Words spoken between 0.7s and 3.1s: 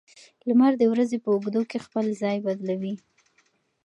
د ورځې په اوږدو کې خپل ځای بدلوي.